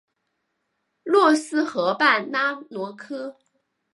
[1.03, 3.37] 洛斯河畔拉罗科。